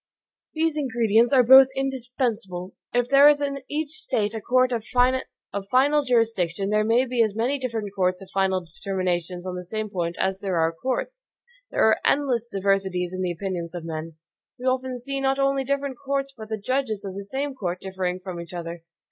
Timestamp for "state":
3.89-4.33